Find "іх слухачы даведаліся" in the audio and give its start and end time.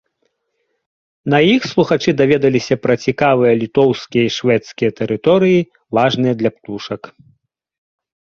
1.55-2.75